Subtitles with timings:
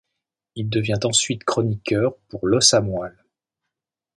[0.55, 3.23] Il devient ensuite chroniqueur pour L'Os à moelle.